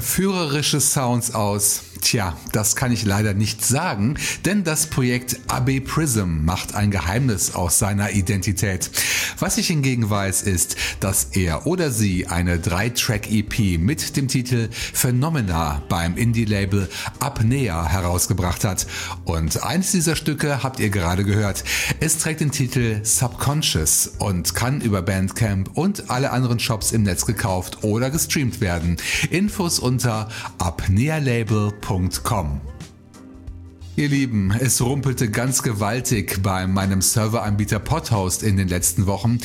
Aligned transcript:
Verführerische 0.00 0.80
Sounds 0.80 1.34
aus 1.34 1.82
Tja, 2.00 2.36
das 2.52 2.76
kann 2.76 2.92
ich 2.92 3.04
leider 3.04 3.34
nicht 3.34 3.64
sagen, 3.64 4.16
denn 4.44 4.64
das 4.64 4.86
Projekt 4.86 5.38
AB 5.48 5.80
Prism 5.80 6.44
macht 6.44 6.74
ein 6.74 6.90
Geheimnis 6.90 7.54
aus 7.54 7.78
seiner 7.78 8.12
Identität. 8.12 8.90
Was 9.38 9.58
ich 9.58 9.66
hingegen 9.66 10.08
weiß, 10.08 10.42
ist, 10.42 10.76
dass 11.00 11.28
er 11.32 11.66
oder 11.66 11.90
sie 11.90 12.26
eine 12.26 12.56
3-Track-EP 12.56 13.78
mit 13.78 14.16
dem 14.16 14.28
Titel 14.28 14.68
Phenomena 14.70 15.82
beim 15.88 16.16
Indie-Label 16.16 16.88
Apnea 17.18 17.86
herausgebracht 17.86 18.64
hat. 18.64 18.86
Und 19.24 19.62
eines 19.62 19.92
dieser 19.92 20.16
Stücke 20.16 20.62
habt 20.62 20.80
ihr 20.80 20.90
gerade 20.90 21.24
gehört. 21.24 21.64
Es 22.00 22.18
trägt 22.18 22.40
den 22.40 22.50
Titel 22.50 23.04
Subconscious 23.04 24.12
und 24.18 24.54
kann 24.54 24.80
über 24.80 25.02
Bandcamp 25.02 25.76
und 25.76 26.10
alle 26.10 26.30
anderen 26.30 26.60
Shops 26.60 26.92
im 26.92 27.02
Netz 27.02 27.26
gekauft 27.26 27.84
oder 27.84 28.10
gestreamt 28.10 28.60
werden. 28.60 28.96
Infos 29.30 29.78
unter 29.78 30.28
apnealabel.com 30.58 31.89
www.ftf.com. 31.90 32.79
Ihr 34.00 34.08
Lieben, 34.08 34.50
es 34.58 34.80
rumpelte 34.80 35.30
ganz 35.30 35.62
gewaltig 35.62 36.42
bei 36.42 36.66
meinem 36.66 37.02
Serveranbieter 37.02 37.78
Podhost 37.78 38.42
in 38.42 38.56
den 38.56 38.66
letzten 38.66 39.04
Wochen. 39.04 39.40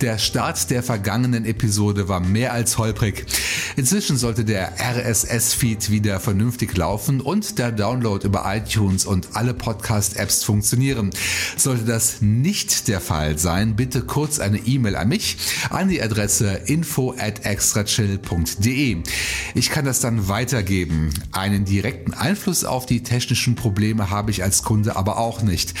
Der 0.00 0.18
Start 0.18 0.68
der 0.70 0.82
vergangenen 0.82 1.44
Episode 1.44 2.08
war 2.08 2.18
mehr 2.18 2.52
als 2.52 2.76
holprig. 2.76 3.24
Inzwischen 3.76 4.16
sollte 4.16 4.44
der 4.44 4.72
RSS-Feed 4.80 5.90
wieder 5.90 6.18
vernünftig 6.18 6.76
laufen 6.76 7.20
und 7.20 7.60
der 7.60 7.70
Download 7.70 8.26
über 8.26 8.44
iTunes 8.52 9.06
und 9.06 9.28
alle 9.34 9.54
Podcast-Apps 9.54 10.42
funktionieren. 10.42 11.10
Sollte 11.56 11.84
das 11.84 12.20
nicht 12.20 12.88
der 12.88 13.00
Fall 13.00 13.38
sein, 13.38 13.76
bitte 13.76 14.02
kurz 14.02 14.40
eine 14.40 14.58
E-Mail 14.58 14.96
an 14.96 15.08
mich 15.08 15.36
an 15.70 15.88
die 15.88 16.02
Adresse 16.02 16.62
info 16.66 17.14
at 17.16 17.46
extrachill.de. 17.46 18.96
Ich 19.54 19.70
kann 19.70 19.84
das 19.84 20.00
dann 20.00 20.26
weitergeben. 20.26 21.10
Einen 21.30 21.64
direkten 21.64 22.12
Einfluss 22.12 22.64
auf 22.64 22.86
die 22.86 23.04
technischen 23.04 23.54
Probleme 23.54 23.99
Probleme 24.00 24.10
habe 24.10 24.30
ich 24.30 24.42
als 24.42 24.62
Kunde 24.62 24.96
aber 24.96 25.18
auch 25.18 25.42
nicht. 25.42 25.74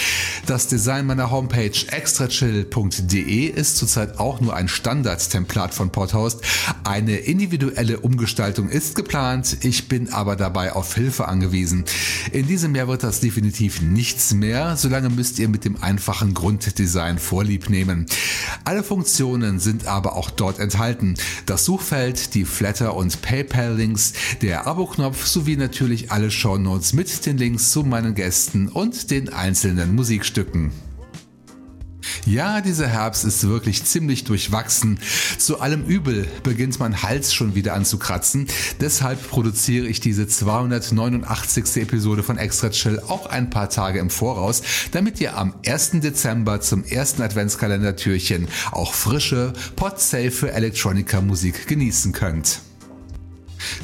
Das 0.46 0.68
Design 0.68 1.06
meiner 1.06 1.30
Homepage 1.30 1.72
extrachill.de 1.90 3.46
ist 3.46 3.76
zurzeit 3.76 4.18
auch 4.18 4.40
nur 4.40 4.54
ein 4.54 4.68
Standard-Templat 4.68 5.72
von 5.74 5.90
Podhost. 5.90 6.40
Eine 6.84 7.16
individuelle 7.16 8.00
Umgestaltung 8.00 8.68
ist 8.68 8.94
geplant, 8.94 9.58
ich 9.62 9.88
bin 9.88 10.12
aber 10.12 10.36
dabei 10.36 10.72
auf 10.72 10.94
Hilfe 10.94 11.28
angewiesen. 11.28 11.84
In 12.32 12.46
diesem 12.46 12.74
Jahr 12.74 12.88
wird 12.88 13.02
das 13.02 13.20
definitiv 13.20 13.80
nichts 13.80 14.34
mehr, 14.34 14.76
solange 14.76 15.08
müsst 15.08 15.38
ihr 15.38 15.48
mit 15.48 15.64
dem 15.64 15.82
einfachen 15.82 16.34
Grunddesign 16.34 17.18
vorlieb 17.18 17.70
nehmen. 17.70 18.06
Alle 18.64 18.82
Funktionen 18.82 19.60
sind 19.60 19.86
aber 19.86 20.16
auch 20.16 20.30
dort 20.30 20.58
enthalten. 20.58 21.14
Das 21.46 21.64
Suchfeld, 21.64 22.34
die 22.34 22.44
Flatter- 22.44 22.96
und 22.96 23.22
PayPal-Links, 23.22 24.12
der 24.42 24.66
Abo-Knopf 24.66 25.26
sowie 25.26 25.56
natürlich 25.56 26.10
alle 26.10 26.30
Shownotes 26.30 26.92
mit 26.92 27.26
den 27.26 27.38
Links 27.38 27.70
zu 27.70 27.82
meinen 27.84 27.99
Gästen 28.14 28.68
und 28.68 29.10
den 29.10 29.28
einzelnen 29.28 29.94
Musikstücken. 29.94 30.72
Ja, 32.26 32.60
dieser 32.60 32.86
Herbst 32.86 33.24
ist 33.24 33.48
wirklich 33.48 33.84
ziemlich 33.84 34.24
durchwachsen. 34.24 34.98
Zu 35.38 35.60
allem 35.60 35.84
Übel 35.84 36.26
beginnt 36.42 36.78
mein 36.78 37.02
Hals 37.02 37.32
schon 37.32 37.54
wieder 37.54 37.74
an 37.74 37.84
zu 37.84 37.98
kratzen. 37.98 38.46
Deshalb 38.80 39.30
produziere 39.30 39.86
ich 39.86 40.00
diese 40.00 40.26
289. 40.26 41.76
Episode 41.76 42.22
von 42.22 42.36
Extra 42.36 42.70
Chill 42.70 43.00
auch 43.08 43.26
ein 43.26 43.50
paar 43.50 43.70
Tage 43.70 43.98
im 43.98 44.10
Voraus, 44.10 44.62
damit 44.92 45.20
ihr 45.20 45.36
am 45.36 45.54
1. 45.66 46.00
Dezember 46.00 46.60
zum 46.60 46.84
ersten 46.84 47.22
Adventskalender-Türchen 47.22 48.48
auch 48.70 48.94
frische, 48.94 49.52
podsafe 49.76 50.52
Electronica-Musik 50.52 51.66
genießen 51.66 52.12
könnt. 52.12 52.60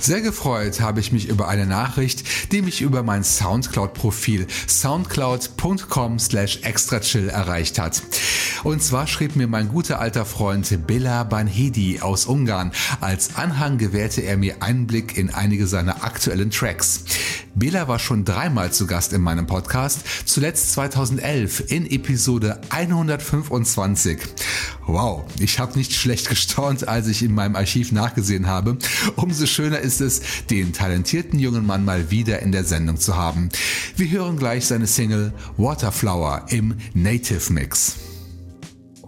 Sehr 0.01 0.21
gefreut 0.21 0.81
habe 0.81 1.01
ich 1.01 1.13
mich 1.13 1.29
über 1.29 1.49
eine 1.49 1.67
Nachricht, 1.67 2.25
die 2.53 2.63
mich 2.63 2.81
über 2.81 3.03
mein 3.03 3.25
Soundcloud-Profil 3.25 4.47
soundcloud.com 4.69 6.19
slash 6.19 6.61
extrachill 6.63 7.29
erreicht 7.29 7.79
hat. 7.79 8.03
Und 8.65 8.83
zwar 8.83 9.07
schrieb 9.07 9.37
mir 9.37 9.47
mein 9.47 9.69
guter 9.69 10.01
alter 10.01 10.25
Freund 10.25 10.87
Bela 10.87 11.25
Banhedi 11.25 12.01
aus 12.01 12.27
Ungarn. 12.27 12.73
Als 13.01 13.37
Anhang 13.37 13.79
gewährte 13.79 14.23
er 14.23 14.37
mir 14.37 14.63
Einblick 14.63 15.17
in 15.17 15.33
einige 15.33 15.67
seiner 15.67 16.05
aktuellen 16.05 16.51
Tracks. 16.51 17.05
Bela 17.55 17.89
war 17.89 17.99
schon 17.99 18.25
dreimal 18.25 18.71
zu 18.73 18.87
Gast 18.87 19.13
in 19.15 19.23
meinem 19.23 19.47
Podcast, 19.47 20.01
zuletzt 20.27 20.73
2011 20.73 21.71
in 21.71 21.91
Episode 21.91 22.61
125. 22.69 24.19
Wow, 24.87 25.25
ich 25.41 25.59
habe 25.59 25.79
nicht 25.79 25.95
schlecht 25.95 26.29
gestaunt, 26.29 26.87
als 26.87 27.09
ich 27.09 27.23
in 27.23 27.35
meinem 27.35 27.57
Archiv 27.57 27.93
nachgesehen 27.93 28.47
habe. 28.47 28.77
Umso 29.17 29.47
schöner 29.47 29.66
ist 29.75 30.01
es, 30.01 30.21
den 30.51 30.73
talentierten 30.73 31.39
jungen 31.39 31.67
Mann 31.67 31.85
mal 31.85 32.11
wieder 32.11 32.41
in 32.41 32.53
der 32.53 32.65
Sendung 32.65 32.99
zu 32.99 33.17
haben. 33.17 33.49
Wir 33.97 34.11
hören 34.11 34.39
gleich 34.39 34.67
seine 34.67 34.87
Single 34.87 35.33
Waterflower 35.57 36.47
im 36.51 36.77
Native 36.95 37.53
Mix. 37.53 38.06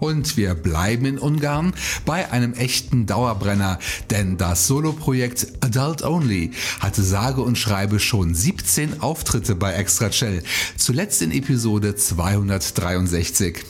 Und 0.00 0.36
wir 0.36 0.54
bleiben 0.54 1.06
in 1.06 1.18
Ungarn 1.18 1.72
bei 2.04 2.30
einem 2.30 2.54
echten 2.54 3.06
Dauerbrenner, 3.06 3.78
denn 4.10 4.36
das 4.36 4.66
Soloprojekt 4.66 5.48
Adult 5.60 6.02
Only 6.02 6.52
hatte 6.80 7.02
sage 7.02 7.40
und 7.42 7.58
schreibe 7.58 7.98
schon 7.98 8.34
17 8.34 9.00
Auftritte 9.00 9.54
bei 9.54 9.74
Extra 9.74 10.12
Shell, 10.12 10.42
zuletzt 10.76 11.22
in 11.22 11.32
Episode 11.32 11.96
263. 11.96 13.64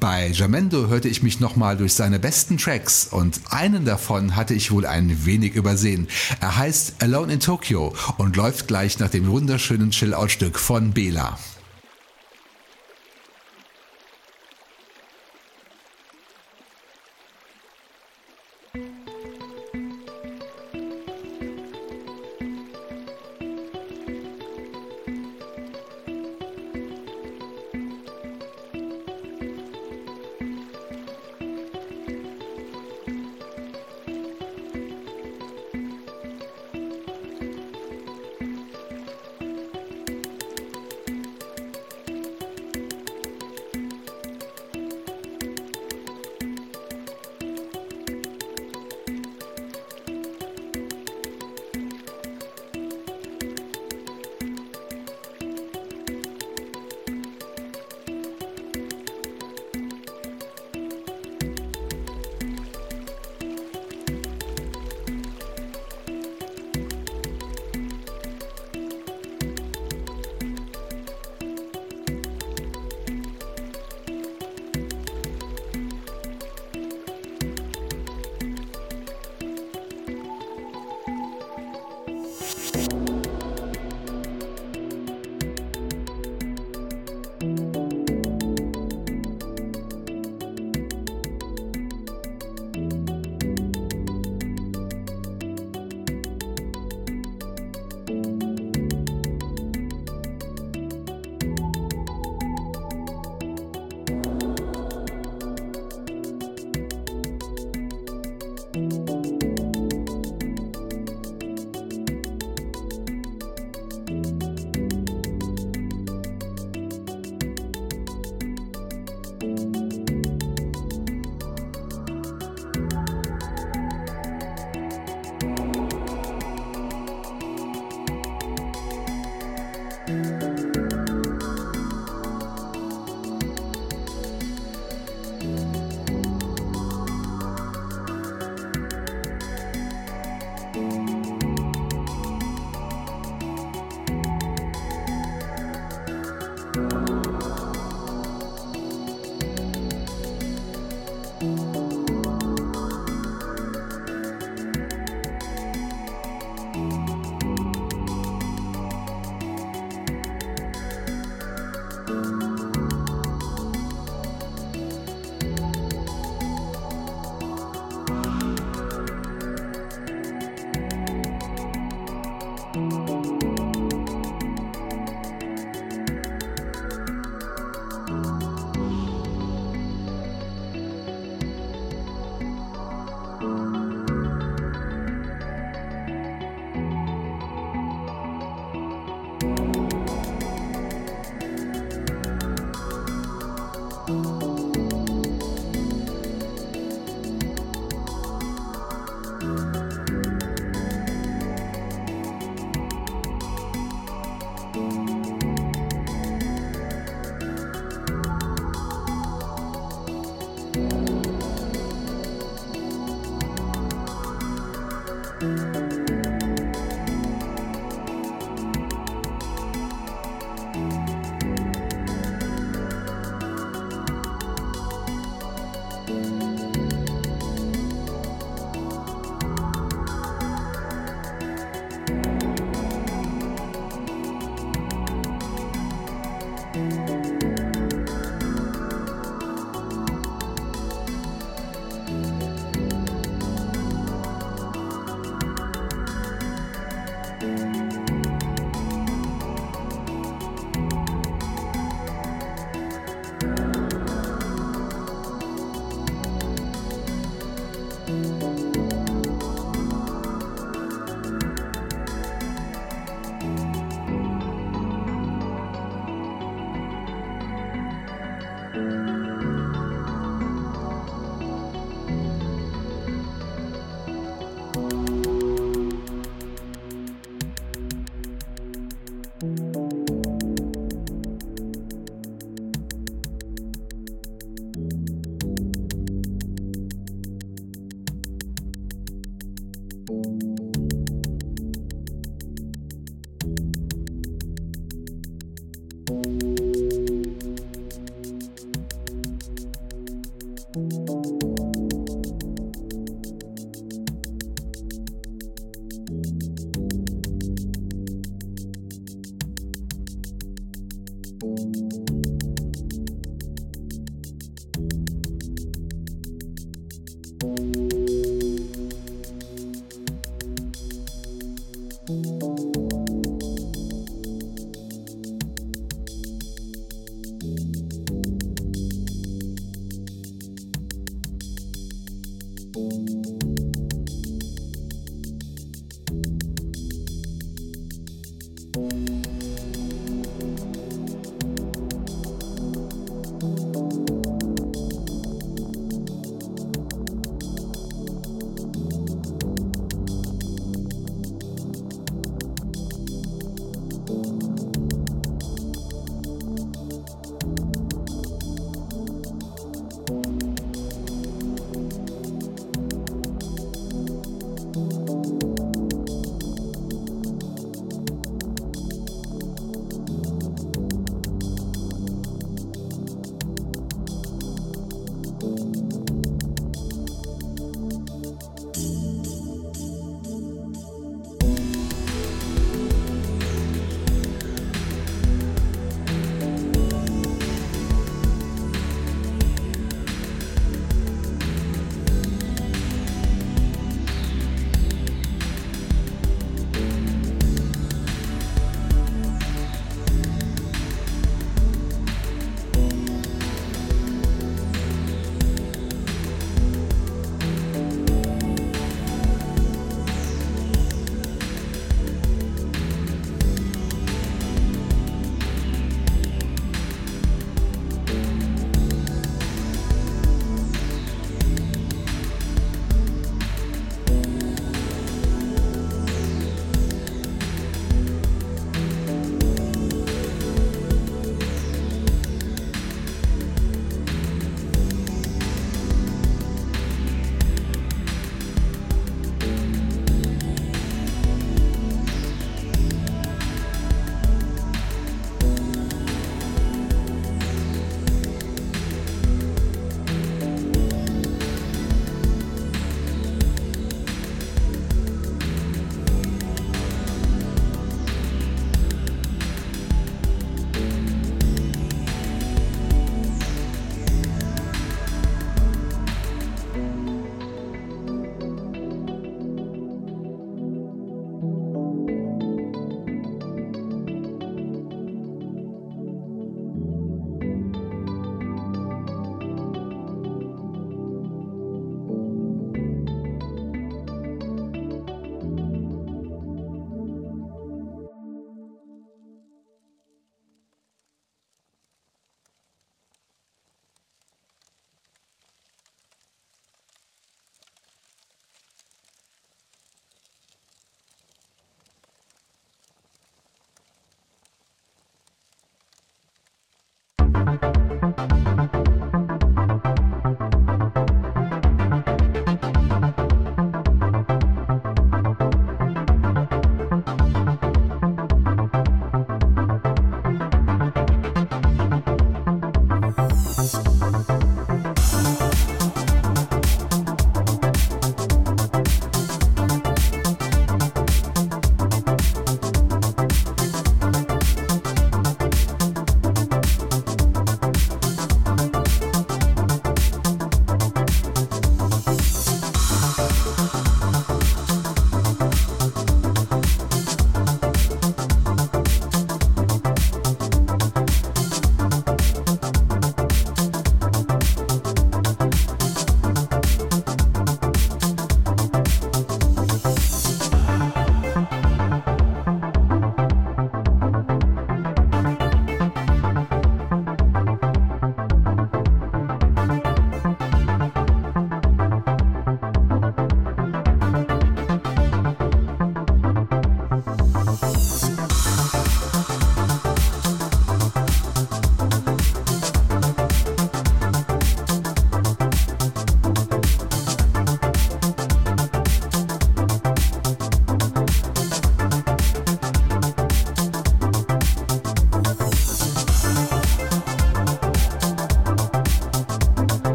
Bei 0.00 0.28
Jamendo 0.28 0.88
hörte 0.88 1.08
ich 1.08 1.22
mich 1.22 1.40
nochmal 1.40 1.76
durch 1.76 1.94
seine 1.94 2.18
besten 2.18 2.58
Tracks 2.58 3.08
und 3.10 3.40
einen 3.50 3.84
davon 3.84 4.36
hatte 4.36 4.54
ich 4.54 4.70
wohl 4.70 4.86
ein 4.86 5.26
wenig 5.26 5.54
übersehen. 5.54 6.08
Er 6.40 6.56
heißt 6.56 7.02
Alone 7.02 7.34
in 7.34 7.40
Tokyo 7.40 7.94
und 8.16 8.36
läuft 8.36 8.66
gleich 8.66 8.98
nach 8.98 9.10
dem 9.10 9.26
wunderschönen 9.26 9.90
Chill-Out-Stück 9.90 10.58
von 10.58 10.92
Bela. 10.92 11.38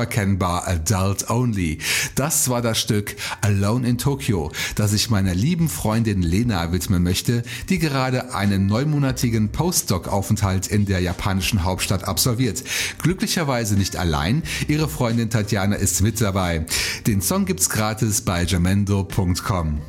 Unverkennbar 0.00 0.66
Adult 0.66 1.28
Only. 1.28 1.76
Das 2.14 2.48
war 2.48 2.62
das 2.62 2.78
Stück 2.78 3.16
Alone 3.42 3.86
in 3.86 3.98
Tokyo, 3.98 4.50
das 4.74 4.94
ich 4.94 5.10
meiner 5.10 5.34
lieben 5.34 5.68
Freundin 5.68 6.22
Lena 6.22 6.72
widmen 6.72 7.02
möchte, 7.02 7.42
die 7.68 7.78
gerade 7.78 8.34
einen 8.34 8.64
neunmonatigen 8.64 9.50
Postdoc-Aufenthalt 9.50 10.68
in 10.68 10.86
der 10.86 11.00
japanischen 11.00 11.64
Hauptstadt 11.64 12.04
absolviert. 12.04 12.64
Glücklicherweise 13.02 13.74
nicht 13.74 13.96
allein, 13.96 14.42
ihre 14.68 14.88
Freundin 14.88 15.28
Tatjana 15.28 15.76
ist 15.76 16.00
mit 16.00 16.18
dabei. 16.18 16.64
Den 17.06 17.20
Song 17.20 17.44
gibt's 17.44 17.68
gratis 17.68 18.22
bei 18.22 18.44
jamendo.com. 18.44 19.82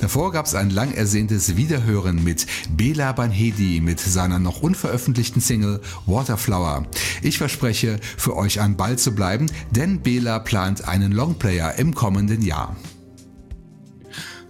Davor 0.00 0.32
gab 0.32 0.46
es 0.46 0.54
ein 0.54 0.70
lang 0.70 0.92
ersehntes 0.92 1.56
Wiederhören 1.56 2.22
mit 2.22 2.46
Bela 2.70 3.12
Banhedi 3.12 3.80
mit 3.80 3.98
seiner 3.98 4.38
noch 4.38 4.62
unveröffentlichten 4.62 5.42
Single 5.42 5.80
Waterflower. 6.06 6.86
Ich 7.22 7.38
verspreche, 7.38 7.98
für 8.16 8.36
euch 8.36 8.60
am 8.60 8.76
Ball 8.76 8.96
zu 8.96 9.14
bleiben, 9.14 9.46
denn 9.70 10.00
Bela 10.00 10.38
plant 10.38 10.86
einen 10.86 11.12
Longplayer 11.12 11.78
im 11.78 11.94
kommenden 11.94 12.42
Jahr. 12.42 12.76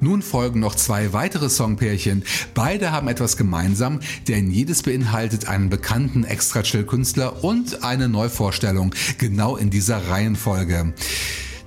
Nun 0.00 0.22
folgen 0.22 0.60
noch 0.60 0.76
zwei 0.76 1.12
weitere 1.12 1.48
Songpärchen. 1.48 2.22
Beide 2.54 2.92
haben 2.92 3.08
etwas 3.08 3.36
gemeinsam, 3.36 3.98
denn 4.28 4.50
jedes 4.50 4.82
beinhaltet 4.82 5.48
einen 5.48 5.70
bekannten 5.70 6.22
Extra-Chill-Künstler 6.24 7.42
und 7.42 7.82
eine 7.82 8.08
Neuvorstellung, 8.08 8.94
genau 9.18 9.56
in 9.56 9.70
dieser 9.70 10.08
Reihenfolge. 10.08 10.94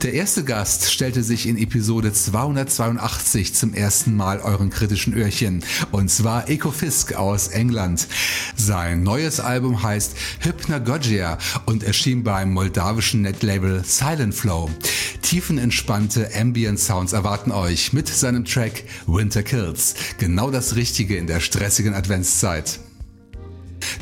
Der 0.03 0.13
erste 0.13 0.43
Gast 0.43 0.91
stellte 0.91 1.21
sich 1.21 1.47
in 1.47 1.59
Episode 1.59 2.11
282 2.11 3.53
zum 3.53 3.75
ersten 3.75 4.15
Mal 4.15 4.39
euren 4.39 4.71
kritischen 4.71 5.13
Öhrchen 5.13 5.63
und 5.91 6.09
zwar 6.09 6.49
Eko 6.49 6.71
Fisk 6.71 7.13
aus 7.13 7.49
England. 7.49 8.07
Sein 8.55 9.03
neues 9.03 9.39
Album 9.39 9.83
heißt 9.83 10.15
Hypnagogia 10.39 11.37
und 11.67 11.83
erschien 11.83 12.23
beim 12.23 12.51
moldawischen 12.51 13.21
Netlabel 13.21 13.83
Silent 13.85 14.33
Flow. 14.33 14.71
Tiefenentspannte 15.21 16.31
Ambient 16.35 16.79
Sounds 16.79 17.13
erwarten 17.13 17.51
euch 17.51 17.93
mit 17.93 18.07
seinem 18.07 18.43
Track 18.43 18.83
Winter 19.05 19.43
Kills. 19.43 19.93
Genau 20.17 20.49
das 20.49 20.75
Richtige 20.75 21.15
in 21.15 21.27
der 21.27 21.41
stressigen 21.41 21.93
Adventszeit. 21.93 22.79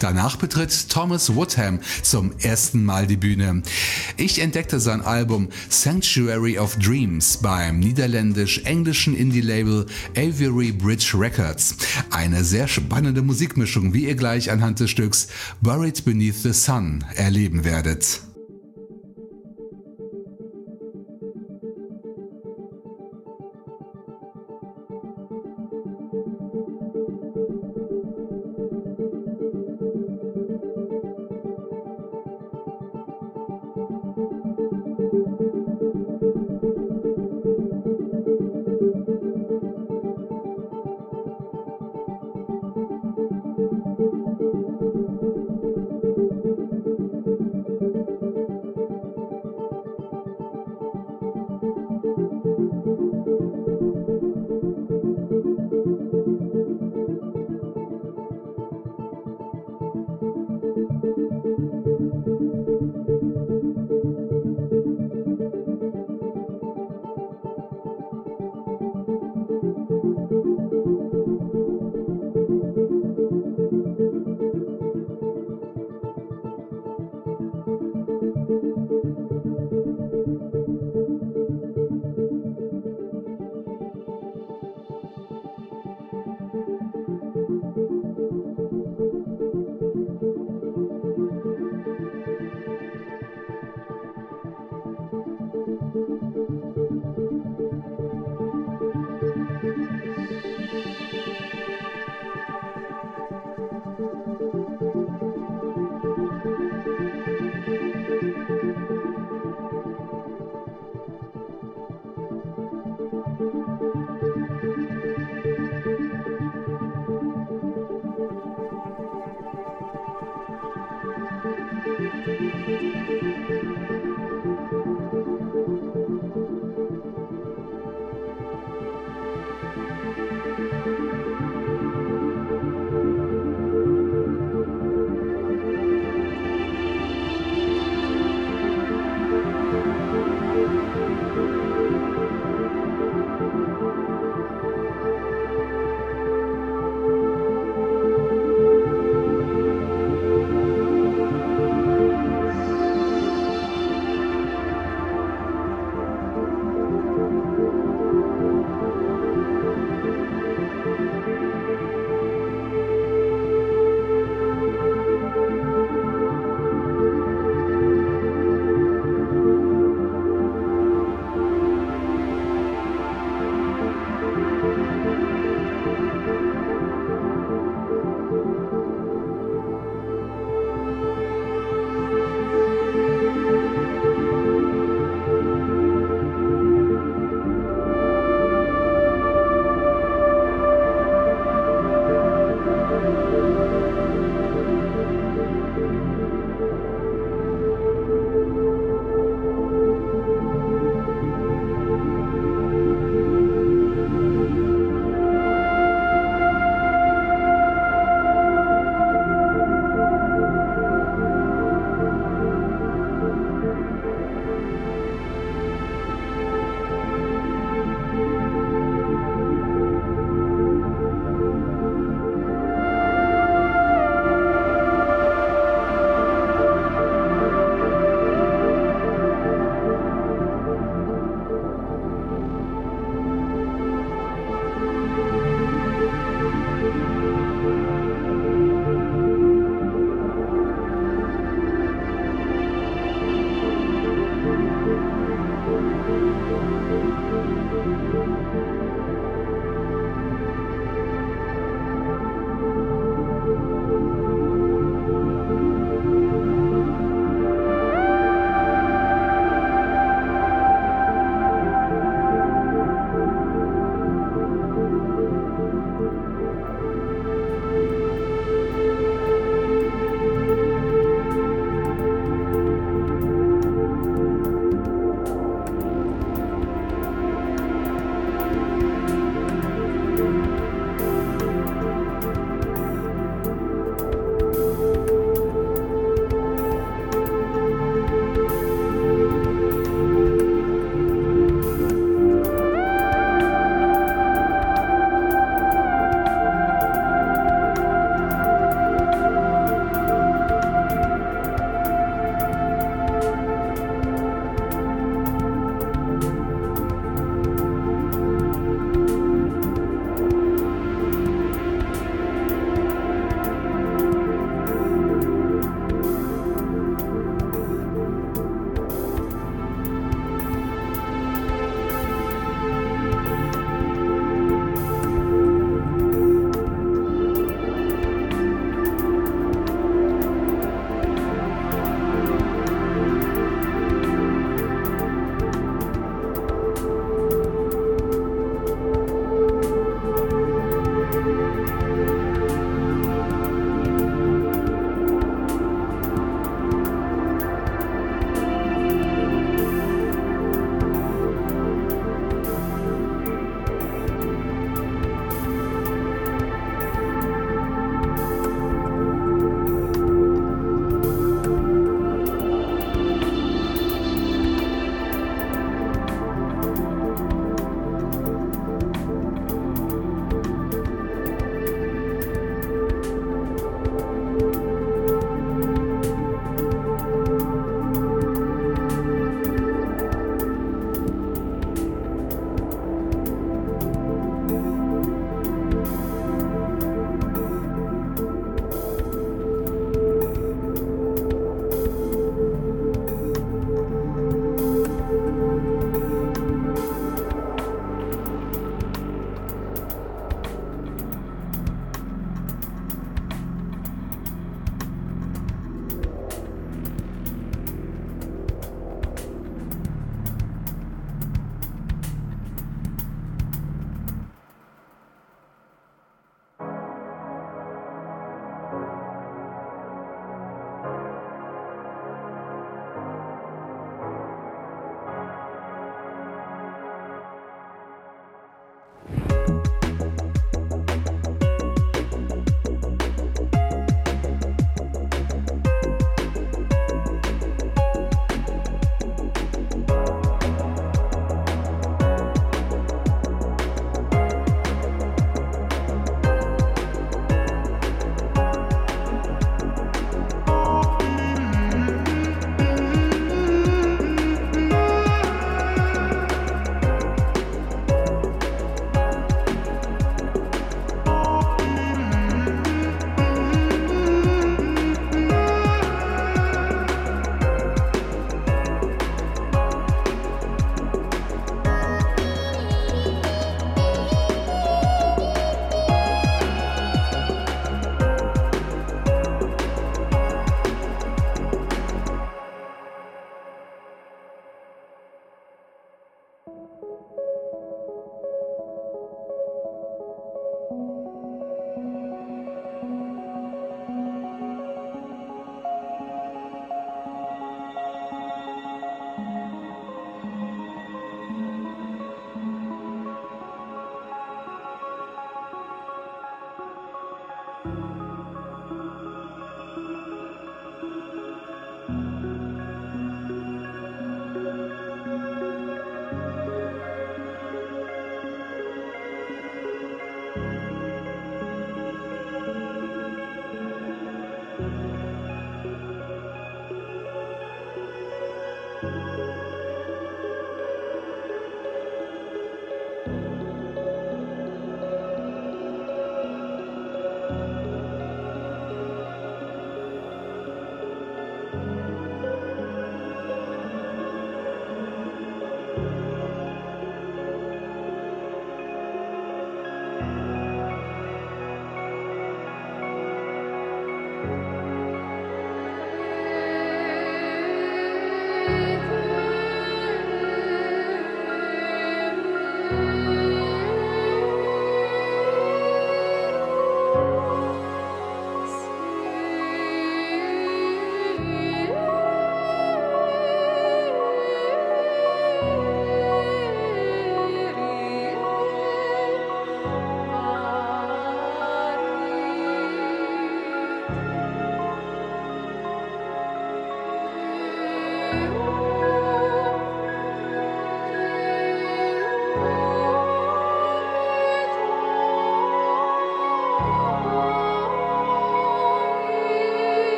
Danach 0.00 0.36
betritt 0.36 0.88
Thomas 0.88 1.34
Woodham 1.34 1.80
zum 2.02 2.32
ersten 2.38 2.84
Mal 2.84 3.06
die 3.06 3.16
Bühne. 3.16 3.62
Ich 4.16 4.40
entdeckte 4.40 4.80
sein 4.80 5.00
Album 5.00 5.48
Sanctuary 5.68 6.58
of 6.58 6.76
Dreams 6.76 7.38
beim 7.38 7.80
niederländisch-englischen 7.80 9.16
Indie-Label 9.16 9.86
Aviary 10.16 10.72
Bridge 10.72 11.12
Records. 11.14 11.76
Eine 12.10 12.44
sehr 12.44 12.68
spannende 12.68 13.22
Musikmischung, 13.22 13.94
wie 13.94 14.06
ihr 14.06 14.14
gleich 14.14 14.50
anhand 14.50 14.80
des 14.80 14.90
Stücks 14.90 15.28
Buried 15.60 16.04
Beneath 16.04 16.42
the 16.42 16.52
Sun 16.52 17.04
erleben 17.14 17.64
werdet. 17.64 18.27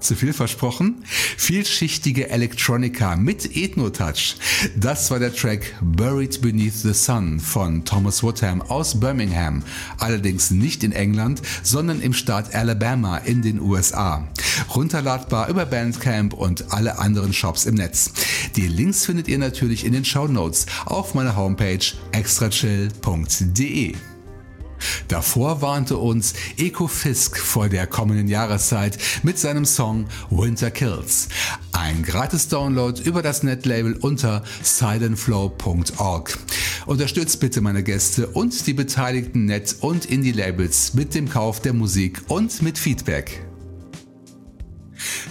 Zu 0.00 0.14
viel 0.16 0.32
versprochen? 0.32 1.04
Vielschichtige 1.36 2.28
Electronica 2.28 3.16
mit 3.16 3.56
Ethno-Touch. 3.56 4.36
Das 4.76 5.10
war 5.10 5.18
der 5.18 5.34
Track 5.34 5.74
Buried 5.80 6.40
Beneath 6.42 6.74
the 6.74 6.92
Sun 6.92 7.40
von 7.40 7.84
Thomas 7.84 8.22
Woodham 8.22 8.62
aus 8.62 8.98
Birmingham. 8.98 9.62
Allerdings 9.98 10.50
nicht 10.50 10.84
in 10.84 10.92
England, 10.92 11.42
sondern 11.62 12.00
im 12.00 12.12
Staat 12.12 12.54
Alabama 12.54 13.18
in 13.18 13.42
den 13.42 13.60
USA. 13.60 14.28
Runterladbar 14.74 15.48
über 15.48 15.66
Bandcamp 15.66 16.34
und 16.34 16.72
alle 16.72 16.98
anderen 16.98 17.32
Shops 17.32 17.64
im 17.64 17.74
Netz. 17.74 18.12
Die 18.56 18.68
Links 18.68 19.06
findet 19.06 19.28
ihr 19.28 19.38
natürlich 19.38 19.84
in 19.84 19.92
den 19.92 20.04
Show 20.04 20.26
Notes 20.26 20.66
auf 20.86 21.14
meiner 21.14 21.36
Homepage 21.36 21.84
extrachill.de. 22.12 23.94
Davor 25.08 25.62
warnte 25.62 25.96
uns 25.96 26.34
Eko 26.56 26.86
Fisk 26.86 27.38
vor 27.38 27.68
der 27.68 27.86
kommenden 27.86 28.28
Jahreszeit 28.28 28.98
mit 29.22 29.38
seinem 29.38 29.64
Song 29.64 30.06
Winter 30.30 30.70
Kills. 30.70 31.28
Ein 31.72 32.02
gratis 32.02 32.48
Download 32.48 33.00
über 33.02 33.22
das 33.22 33.42
Netlabel 33.42 33.94
unter 33.94 34.42
silentflow.org. 34.62 36.38
Unterstützt 36.86 37.40
bitte 37.40 37.60
meine 37.60 37.82
Gäste 37.82 38.26
und 38.28 38.66
die 38.66 38.74
beteiligten 38.74 39.46
Net- 39.46 39.76
und 39.80 40.06
Indie-Labels 40.06 40.94
mit 40.94 41.14
dem 41.14 41.28
Kauf 41.28 41.60
der 41.60 41.72
Musik 41.72 42.22
und 42.28 42.62
mit 42.62 42.78
Feedback. 42.78 43.51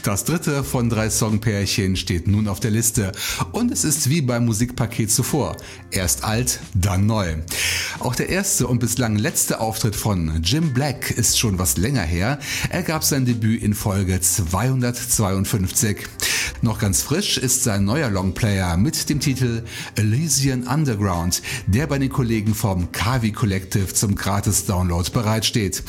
Das 0.03 0.25
dritte 0.25 0.63
von 0.63 0.89
drei 0.89 1.09
Songpärchen 1.09 1.95
steht 1.95 2.27
nun 2.27 2.47
auf 2.47 2.59
der 2.59 2.71
Liste 2.71 3.11
und 3.51 3.71
es 3.71 3.83
ist 3.83 4.09
wie 4.09 4.21
beim 4.21 4.45
Musikpaket 4.45 5.11
zuvor. 5.11 5.57
Erst 5.91 6.23
alt, 6.23 6.59
dann 6.73 7.05
neu. 7.05 7.35
Auch 7.99 8.15
der 8.15 8.29
erste 8.29 8.67
und 8.67 8.79
bislang 8.79 9.17
letzte 9.17 9.59
Auftritt 9.59 9.95
von 9.95 10.41
Jim 10.43 10.73
Black 10.73 11.11
ist 11.11 11.37
schon 11.37 11.59
was 11.59 11.77
länger 11.77 12.03
her. 12.03 12.39
Er 12.69 12.83
gab 12.83 13.03
sein 13.03 13.25
Debüt 13.25 13.61
in 13.61 13.73
Folge 13.73 14.19
252. 14.19 16.07
Noch 16.61 16.79
ganz 16.79 17.01
frisch 17.01 17.37
ist 17.37 17.63
sein 17.63 17.85
neuer 17.85 18.09
Longplayer 18.09 18.77
mit 18.77 19.09
dem 19.09 19.19
Titel 19.19 19.63
Elysian 19.95 20.67
Underground, 20.67 21.41
der 21.67 21.87
bei 21.87 21.97
den 21.97 22.09
Kollegen 22.09 22.53
vom 22.53 22.91
Kavi 22.91 23.31
Collective 23.31 23.93
zum 23.93 24.15
Gratis-Download 24.15 25.09
bereitsteht. 25.11 25.83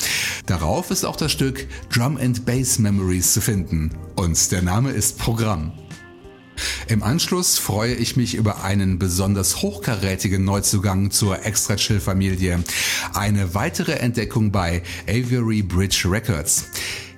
Darauf 0.46 0.90
ist 0.90 1.04
auch 1.04 1.16
das 1.16 1.32
Stück 1.32 1.66
Drum 1.92 2.16
and 2.16 2.44
Bass 2.44 2.78
Memories 2.78 3.32
zu 3.32 3.40
finden. 3.40 3.90
Und 4.16 4.50
der 4.52 4.62
Name 4.62 4.90
ist 4.90 5.18
Programm. 5.18 5.72
Im 6.88 7.02
Anschluss 7.02 7.58
freue 7.58 7.94
ich 7.94 8.16
mich 8.16 8.34
über 8.34 8.64
einen 8.64 8.98
besonders 8.98 9.62
hochkarätigen 9.62 10.44
Neuzugang 10.44 11.10
zur 11.10 11.44
Extra 11.44 11.76
Chill 11.76 12.00
Familie. 12.00 12.62
Eine 13.14 13.54
weitere 13.54 13.92
Entdeckung 13.92 14.52
bei 14.52 14.82
Avery 15.08 15.62
Bridge 15.62 16.06
Records. 16.10 16.66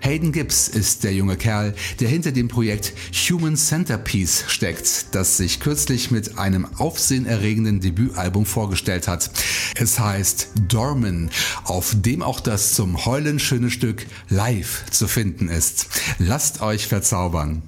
Hayden 0.05 0.33
Gibbs 0.33 0.69
ist 0.69 1.03
der 1.03 1.15
junge 1.15 1.39
Kerl, 1.39 1.75
der 1.99 2.11
hinter 2.11 2.31
dem 2.31 2.49
Projekt 2.49 2.93
Human 3.31 3.57
Centerpiece 3.57 4.45
steckt, 4.49 5.15
das 5.15 5.39
sich 5.39 5.61
kürzlich 5.61 6.11
mit 6.11 6.37
einem 6.37 6.67
aufsehenerregenden 6.77 7.81
Debütalbum 7.81 8.45
vorgestellt 8.45 9.09
hat. 9.09 9.31
Es 9.77 9.99
heißt 9.99 10.49
Dorman, 10.69 11.31
auf 11.65 11.97
dem 11.97 12.23
auch 12.23 12.41
das 12.41 12.75
zum 12.75 13.07
Heulen 13.07 13.39
schöne 13.39 13.71
Stück 13.71 14.05
live 14.29 14.85
zu 14.91 15.09
finden 15.09 15.49
ist. 15.49 15.87
Lasst 16.19 16.61
euch 16.61 16.87
verzaubern. 16.87 17.63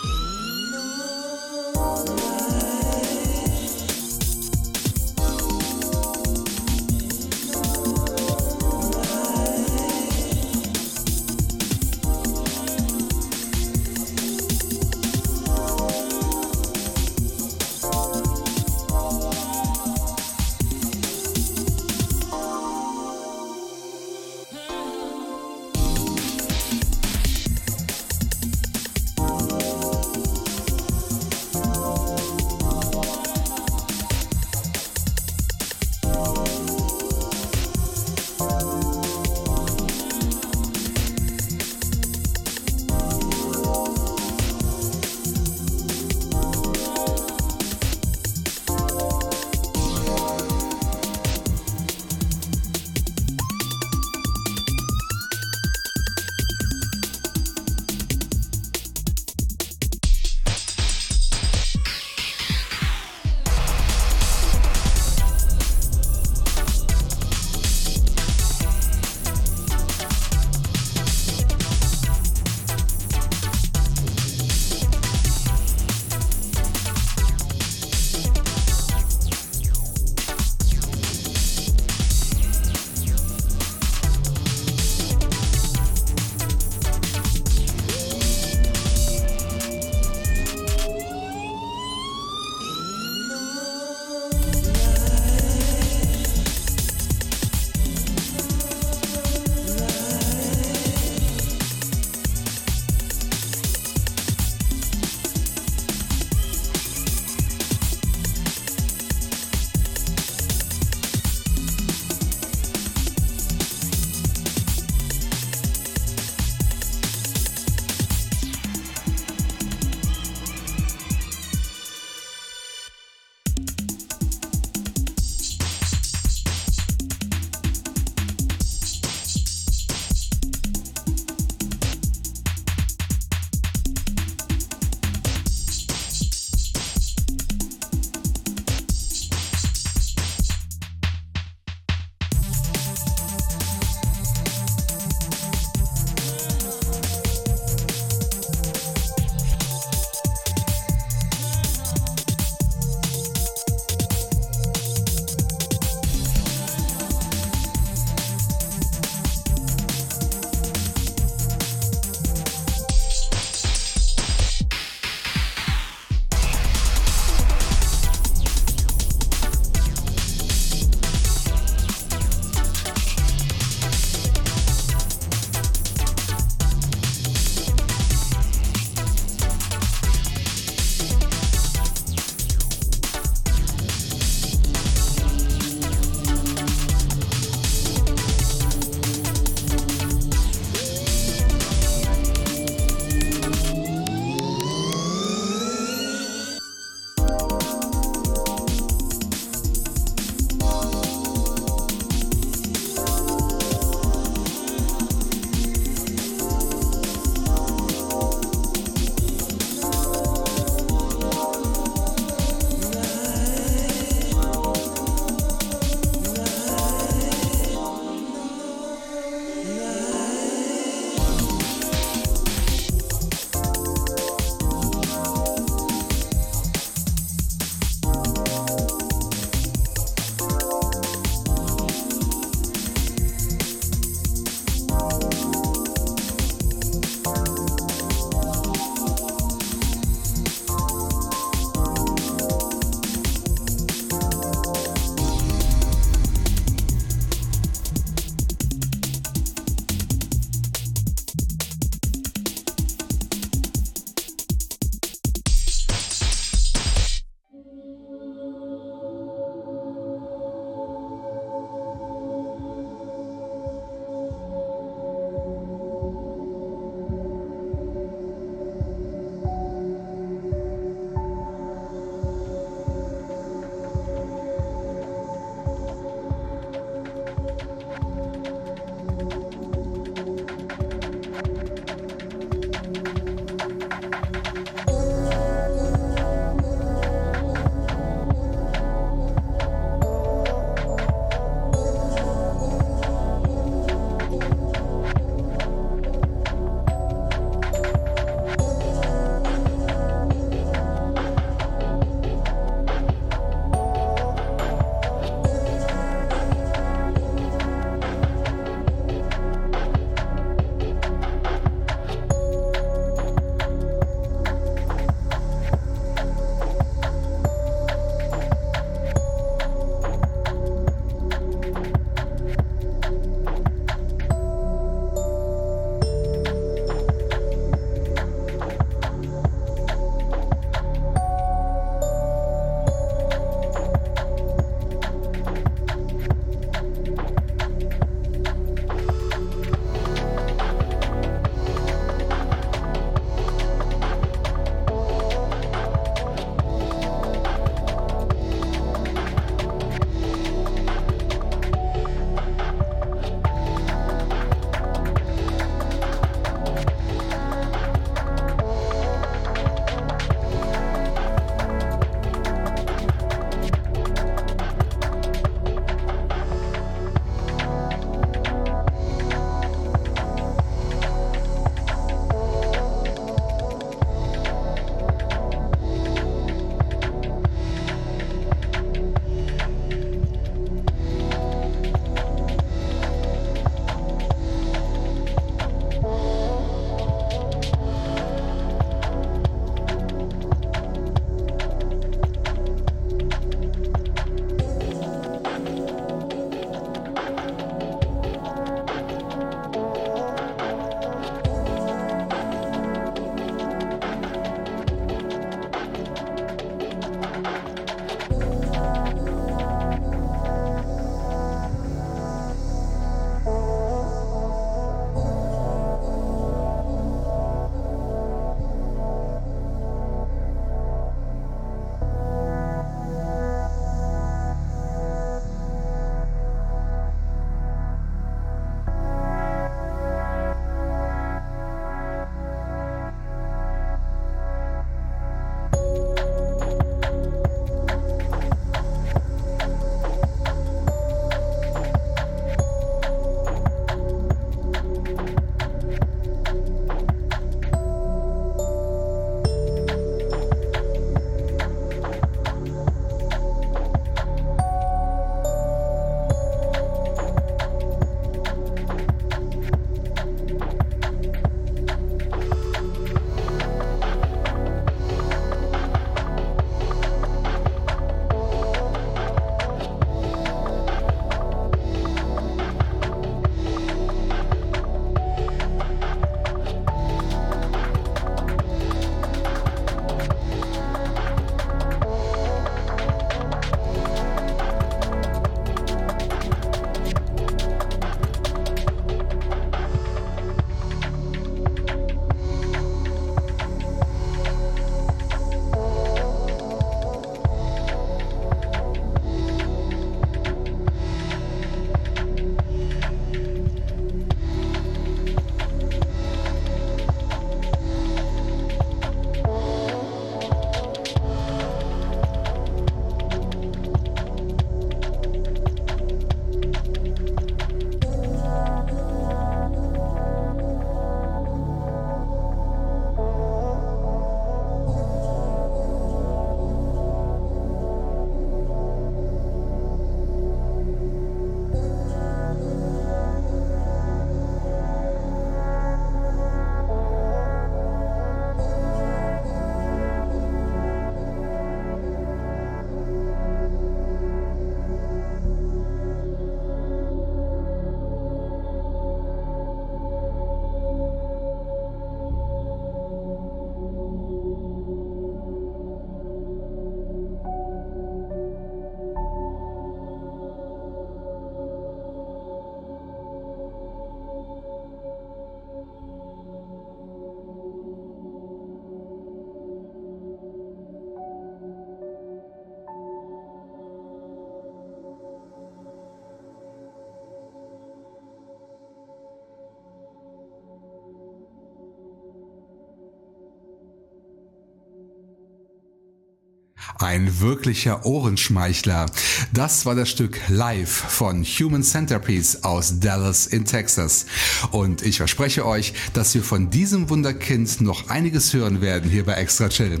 Ein 587.02 587.40
wirklicher 587.40 588.06
Ohrenschmeichler. 588.06 589.06
Das 589.52 589.84
war 589.86 589.96
das 589.96 590.08
Stück 590.08 590.40
Live 590.48 590.88
von 590.88 591.42
Human 591.42 591.82
Centerpiece 591.82 592.62
aus 592.62 593.00
Dallas 593.00 593.48
in 593.48 593.64
Texas. 593.64 594.26
Und 594.70 595.02
ich 595.02 595.16
verspreche 595.16 595.66
euch, 595.66 595.94
dass 596.12 596.32
wir 596.34 596.44
von 596.44 596.70
diesem 596.70 597.10
Wunderkind 597.10 597.80
noch 597.80 598.08
einiges 598.08 598.54
hören 598.54 598.80
werden 598.80 599.10
hier 599.10 599.24
bei 599.24 599.34
Extra 599.34 599.68
Chill. 599.68 600.00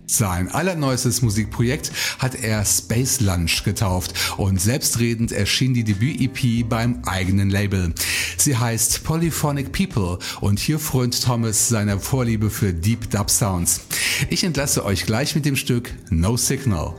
Sein 0.09 0.49
allerneuestes 0.49 1.21
Musikprojekt 1.21 1.91
hat 2.19 2.33
er 2.35 2.63
Space 2.63 3.19
Lunch 3.19 3.63
getauft 3.65 4.13
und 4.37 4.59
selbstredend 4.59 5.33
erschien 5.33 5.73
die 5.73 5.83
Debüt-EP 5.83 6.67
beim 6.67 7.01
eigenen 7.05 7.49
Label. 7.49 7.93
Sie 8.37 8.55
heißt 8.55 9.03
Polyphonic 9.03 9.73
People 9.73 10.17
und 10.39 10.59
hier 10.59 10.79
frönt 10.79 11.21
Thomas 11.21 11.67
seiner 11.67 11.99
Vorliebe 11.99 12.49
für 12.49 12.73
Deep 12.73 13.09
Dub 13.09 13.29
Sounds. 13.29 13.81
Ich 14.29 14.45
entlasse 14.45 14.85
euch 14.85 15.05
gleich 15.05 15.35
mit 15.35 15.45
dem 15.45 15.57
Stück 15.57 15.93
No 16.09 16.37
Signal. 16.37 16.95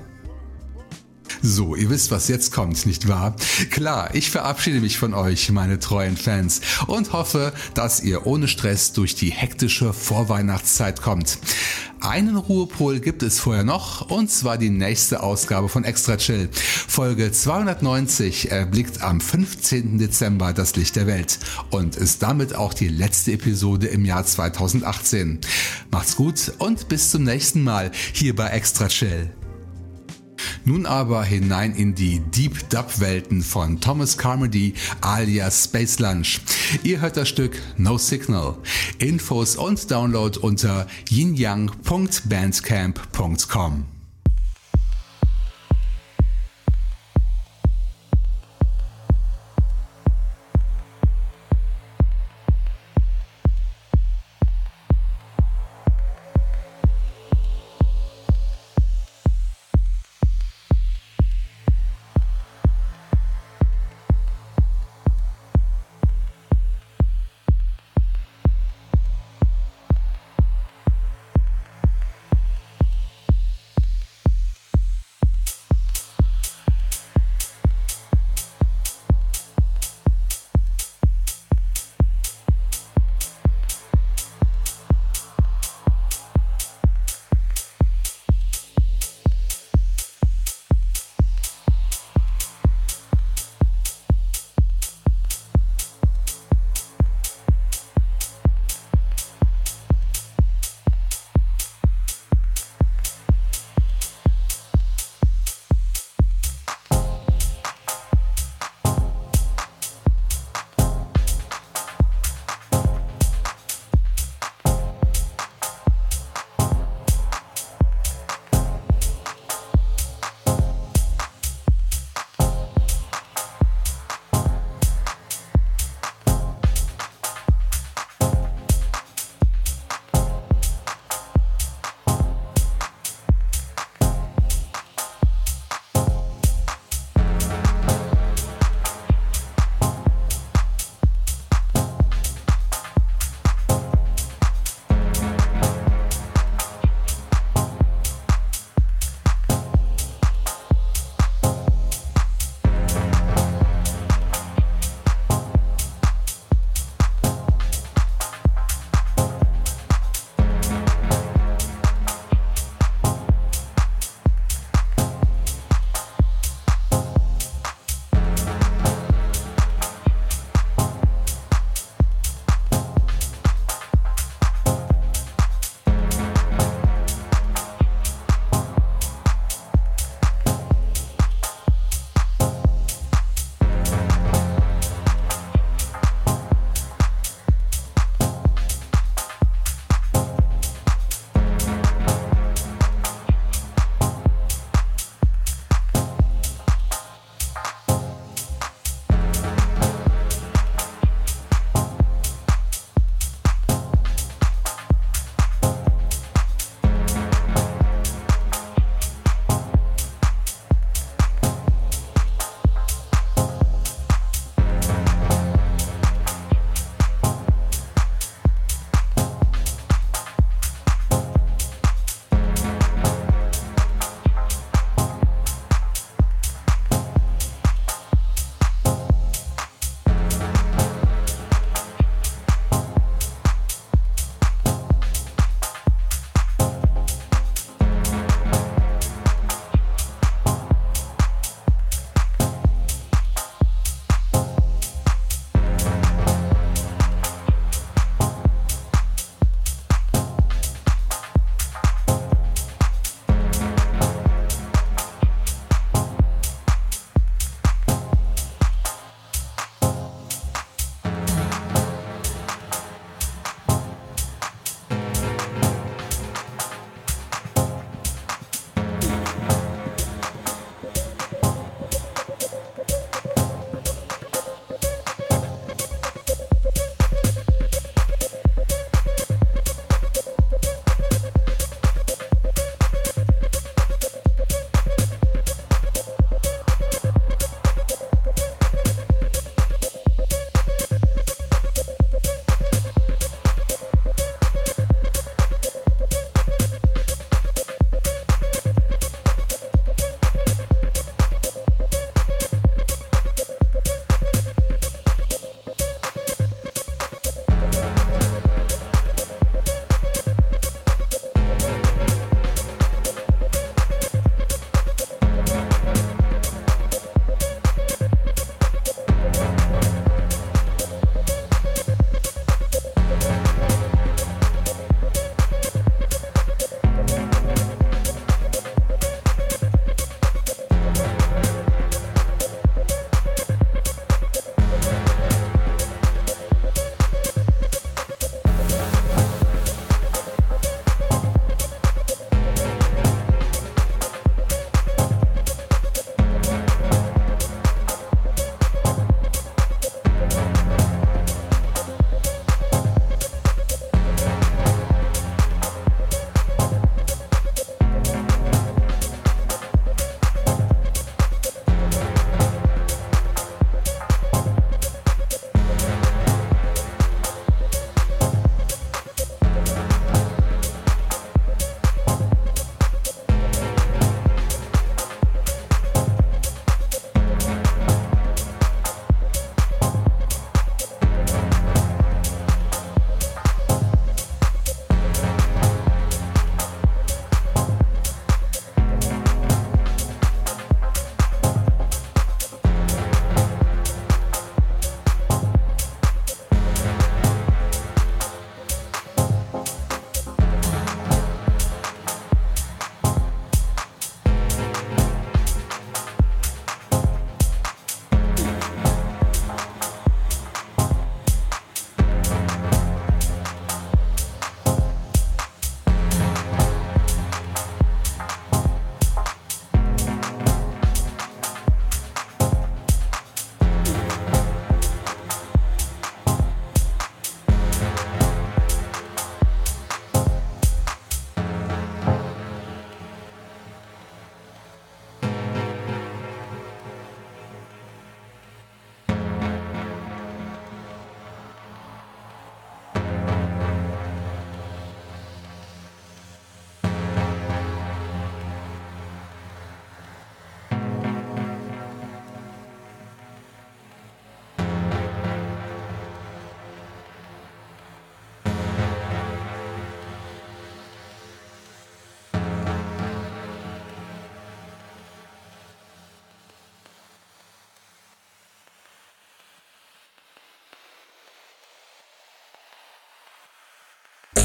So, 1.43 1.77
ihr 1.77 1.91
wisst, 1.91 2.11
was 2.11 2.29
jetzt 2.29 2.53
kommt, 2.53 2.85
nicht 2.87 3.09
wahr? 3.09 3.37
Klar, 3.71 4.15
ich 4.15 4.31
verabschiede 4.31 4.81
mich 4.81 4.99
von 4.99 5.15
euch, 5.15 5.51
meine 5.51 5.79
treuen 5.79 6.17
Fans, 6.17 6.61
und 6.87 7.13
hoffe, 7.13 7.53
dass 7.75 8.01
ihr 8.01 8.27
ohne 8.27 8.49
Stress 8.49 8.93
durch 8.93 9.15
die 9.15 9.31
hektische 9.31 9.93
Vorweihnachtszeit 9.93 11.01
kommt. 11.01 11.39
Einen 12.01 12.37
Ruhepol 12.37 13.01
gibt 13.01 13.23
es 13.23 13.41
vorher 13.41 13.65
noch, 13.65 14.11
und 14.11 14.31
zwar 14.31 14.57
die 14.57 14.71
nächste 14.71 15.23
Ausgabe 15.23 15.69
von 15.69 15.85
Extra 15.85 16.17
Chill. 16.17 16.49
Folge 16.53 17.33
290 17.33 18.53
erblickt 18.53 19.03
am 19.03 19.21
15. 19.21 19.99
Dezember 19.99 20.53
das 20.53 20.77
Licht 20.77 20.95
der 20.97 21.07
Welt 21.07 21.39
und 21.71 21.97
ist 21.97 22.23
damit 22.23 22.55
auch 22.55 22.73
die 22.73 22.89
letzte 22.89 23.33
Episode 23.33 23.89
im 23.89 24.05
Jahr 24.05 24.25
2018. 24.25 25.41
Macht's 25.91 26.17
gut 26.17 26.53
und 26.59 26.89
bis 26.89 27.11
zum 27.11 27.25
nächsten 27.25 27.65
Mal 27.65 27.91
hier 28.13 28.35
bei 28.35 28.49
Extra 28.49 28.89
Chill. 28.89 29.31
Nun 30.65 30.87
aber 30.87 31.25
hinein 31.25 31.75
in 31.75 31.95
die 31.95 32.21
Deep 32.21 32.71
Dub 32.71 33.01
Welten 33.01 33.43
von 33.43 33.79
Thomas 33.81 34.17
Carmody 34.17 34.73
alias 35.01 35.65
Space 35.65 35.99
Lunch. 35.99 36.41
Ihr 36.83 37.01
hört 37.01 37.17
das 37.17 37.29
Stück 37.29 37.61
No 37.77 37.99
Signal. 37.99 38.57
Infos 38.99 39.57
und 39.57 39.91
Download 39.91 40.39
unter 40.39 40.87
yinyang.bandcamp.com. 41.09 43.98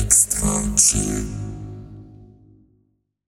extra 0.04 0.49
chill. 0.76 1.32